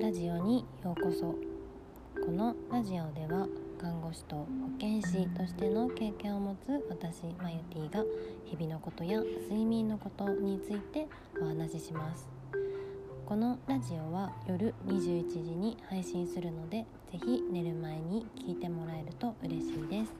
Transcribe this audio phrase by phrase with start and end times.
[0.00, 1.36] ラジオにようこそ。
[2.24, 3.46] このラジオでは
[3.78, 4.46] 看護師と保
[4.80, 8.02] 健師としての経験を持つ私マユティが
[8.46, 11.06] 日々のことや睡眠のことについて
[11.40, 12.28] お話しします。
[13.26, 20.12] このラジオは夜21時に配信するのでぜひ寝る前に聞いてもらえると嬉しいです。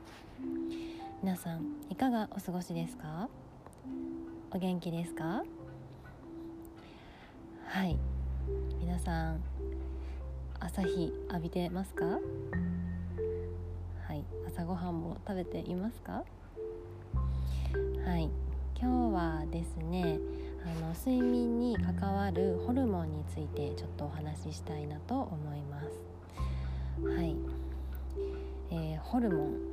[1.22, 3.28] 皆さんいかがお過ごしですか？
[4.52, 5.42] お元気ですか？
[7.66, 7.98] はい。
[8.80, 9.42] 皆さん
[10.58, 12.04] 朝日浴びてますか？
[12.04, 12.18] は
[14.14, 16.24] い朝ごはんも食べていますか？
[18.04, 18.30] はい
[18.80, 20.18] 今日はですね
[20.64, 25.86] あの睡眠に関わるホルモンについてちょっとお話ししたいなと思います。
[27.04, 27.36] はい、
[28.70, 29.69] えー、ホルモン。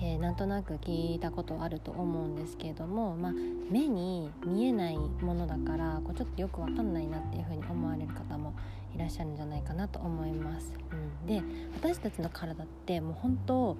[0.00, 3.32] ってなんとなく聞いたことあると思うんですけれども、まあ、
[3.70, 8.54] 目に見えないものだからこうちょっとよく分かんないなっていうふうに思われる方も
[8.94, 10.72] いらっしゃるんじゃないかなと思います。
[10.90, 11.42] うん、で
[11.76, 13.76] 私たちの体ってもう本当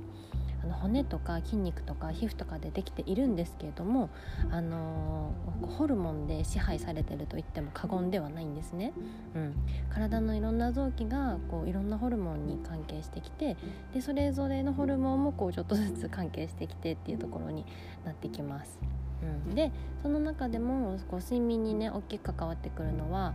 [0.63, 4.11] あの骨とか筋肉とか皮膚とかでできているんですけれども、
[4.51, 5.33] あの、
[5.81, 8.93] ホルモンで支配されてると言っても過言ではないんですね、
[9.35, 9.55] うん、
[9.91, 13.57] 体のいろんな臓器がこういろんなホルモンに関係してきて
[13.95, 17.65] でそれぞれのホルモンもこうちょっとずつ関係してきてっていうところに
[18.05, 18.79] なってきます。
[19.23, 19.71] うん、で
[20.03, 23.35] その中でもこう睡眠にね大きく関わってくるのは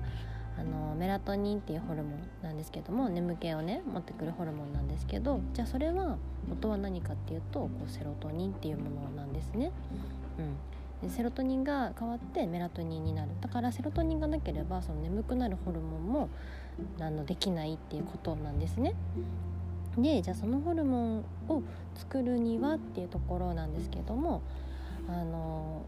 [0.57, 6.17] あのメラトニンっていうホルモンなんですけども眠気をね持ってくるホルモンなんですけどじゃあそれは
[6.47, 9.71] 元は何かっていうとこうセロトニンっていうものなんですね。
[10.37, 16.29] うん、でセロトニンが変わってメラトニンになるだからセロトニンがなければその眠くなるホルモンも
[16.99, 18.95] あのできないっていうことなんですね。
[19.97, 21.63] でじゃあそのホルモンを
[21.95, 24.41] 作るにはっていうところなんですけども
[25.07, 25.83] あの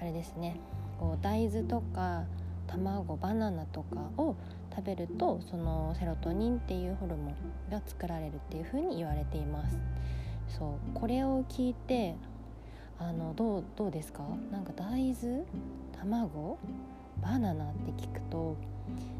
[0.00, 0.56] あれですね
[0.98, 2.24] こう大豆とか
[2.70, 4.36] 卵バナナとかを
[4.74, 7.34] 食べるとそのセロトニンっていうホルモン
[7.70, 9.78] が作られるっていうふうに言われています。
[10.48, 12.16] そうこれを聞いて
[12.98, 14.22] あのどうどうですか？
[14.52, 15.44] なんか大豆
[15.98, 16.58] 卵
[17.22, 18.56] バナナって聞くと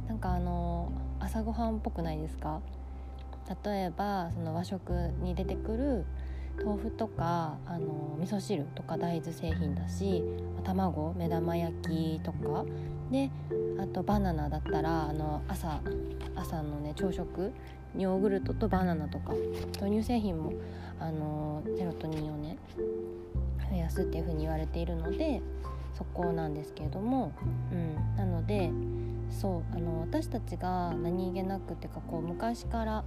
[0.08, 2.60] なんかあの朝ごはんっぽくないですか？
[3.64, 4.92] 例えばその和食
[5.22, 6.04] に出てくる
[6.65, 10.22] 豆腐とかあの味噌汁とか大豆製品だし
[10.65, 12.65] 卵目玉焼きとか。
[13.10, 13.28] で
[13.81, 15.81] あとバナナだったらあの朝
[16.37, 17.53] 朝のね朝食
[17.97, 19.34] ヨーグルトとバナナとか。
[19.81, 20.53] 豆乳製品も
[21.00, 22.59] あのセロトニンをね
[23.70, 25.43] 増やすっていう風に言われているので
[25.94, 27.32] そこなんですけれども、
[27.72, 28.70] うん、なので
[29.31, 33.04] そうあの私たちが何気なくっていうかこう昔から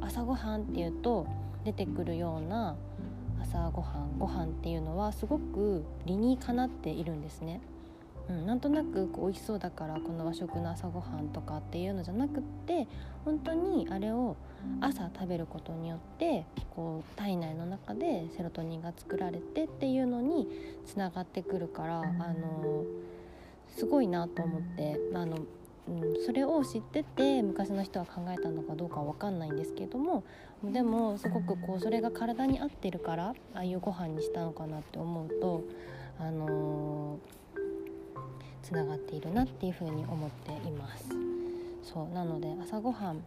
[0.00, 1.26] 朝ごはんっていうと
[1.66, 2.76] 出てくるような
[3.42, 7.60] 朝ごはんご飯っていうのはすごく理にかなっているんですね。
[8.28, 12.86] うん、なんとなくこう美味しそうだからこの和食の朝ごはんとかっていうのじゃなくって
[13.24, 14.36] 本当にあれを
[14.80, 16.44] 朝食べることによって
[16.74, 20.48] こう体内の中でセロトニンが作られてっていうのに
[20.86, 22.84] つながってくるからあの
[23.76, 25.38] すごいなと思ってあの
[25.88, 30.24] うん、それを知ってて昔の人は考えたのかどうかは分かんないんですけども
[30.64, 35.62] でもすごくこうそれが体に合ってるからああいうご飯にしたのかなって思うと
[36.18, 37.18] あの
[38.62, 41.04] つ、ながっているなっていうふうに思っています。
[41.82, 43.22] そうなので朝ごはん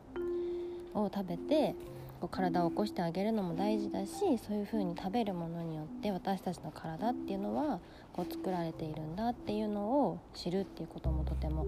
[0.93, 1.75] を食べて
[2.19, 7.79] こう体を起こしてあげるのも大事だしそういう風に食べるものによって私たちの体っていうのは
[8.13, 11.65] こう作られているんだっていうのを知るっていうこともとても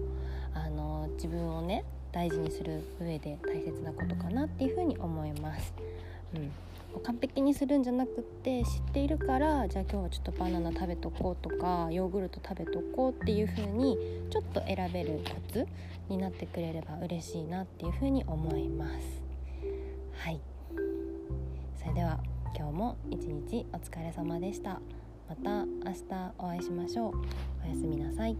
[0.54, 5.74] あの自分をね大事にする上で大切なことかなっていう風に思います。
[6.34, 6.50] うん
[7.00, 13.96] 完璧にするんじゃなくって知っているからじゃあ今日はちょっとバナナ食べとこうとかヨーグルト食べとこうっていう風に
[14.30, 15.66] ちょっと選べるコツ
[16.08, 19.31] になってくれれば嬉しいなっていう風に思います。
[20.22, 20.40] はい。
[21.76, 22.20] それでは
[22.56, 24.80] 今日も一日お疲れ様でした。
[25.28, 27.12] また明日お会いしましょう。
[27.64, 28.36] おやすみなさい。